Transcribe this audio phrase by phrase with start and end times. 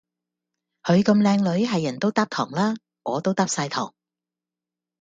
[0.81, 3.93] 佢咁靚女，係人都嗒糖喇，我都嗒晒糖